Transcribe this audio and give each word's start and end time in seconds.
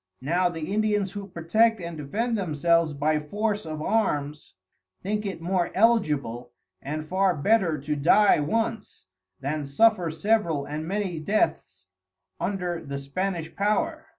Now 0.21 0.49
the 0.49 0.73
Indians 0.73 1.11
who 1.11 1.27
protect 1.27 1.79
and 1.79 1.95
defend 1.95 2.35
themselves 2.35 2.91
by 2.93 3.19
force 3.19 3.67
of 3.67 3.83
Arms, 3.83 4.55
think 5.03 5.27
it 5.27 5.43
more 5.43 5.69
eligible, 5.75 6.53
and 6.81 7.07
far 7.07 7.35
better 7.35 7.77
to 7.81 7.95
dye 7.95 8.39
once, 8.39 9.05
than 9.41 9.63
suffer 9.63 10.09
several 10.09 10.65
and 10.65 10.87
many 10.87 11.19
Deaths 11.19 11.85
under 12.39 12.81
the 12.83 12.97
Spanish 12.97 13.55
Power. 13.55 14.07